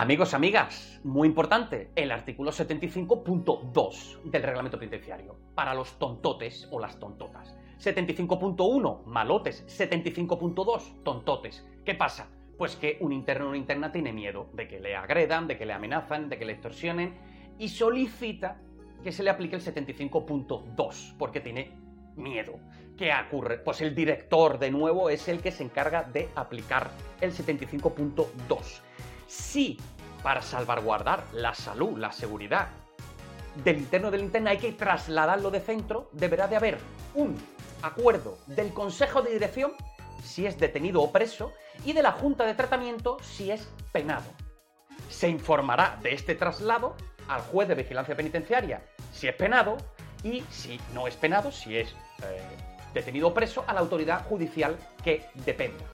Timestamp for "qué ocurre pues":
22.96-23.82